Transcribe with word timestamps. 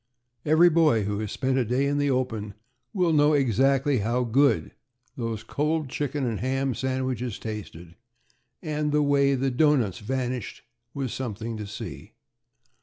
Every 0.47 0.71
boy 0.71 1.03
who 1.03 1.19
has 1.19 1.31
spent 1.31 1.59
a 1.59 1.63
day 1.63 1.85
in 1.85 1.99
the 1.99 2.09
open 2.09 2.55
will 2.91 3.13
know 3.13 3.33
exactly 3.33 3.99
how 3.99 4.23
good 4.23 4.71
those 5.15 5.43
cold 5.43 5.89
chicken 5.89 6.25
and 6.25 6.39
ham 6.39 6.73
sandwiches 6.73 7.37
tasted; 7.37 7.93
and 8.63 8.91
the 8.91 9.03
way 9.03 9.35
the 9.35 9.51
doughnuts 9.51 9.99
vanished 9.99 10.63
was 10.95 11.13
something 11.13 11.55
to 11.57 11.67
see. 11.67 12.13